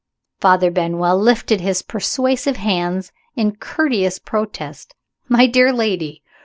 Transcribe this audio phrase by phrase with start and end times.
[0.39, 4.95] Father Benwell lifted his persuasive hands in courteous protest.
[5.29, 6.23] "My dear lady!